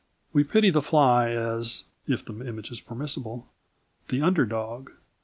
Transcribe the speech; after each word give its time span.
We 0.33 0.43
pity 0.43 0.71
the 0.71 0.81
fly 0.81 1.29
as 1.29 1.83
(if 2.07 2.25
the 2.25 2.33
image 2.47 2.71
is 2.71 2.81
permissible) 2.81 3.47
the 4.07 4.19
underdog. 4.23 4.89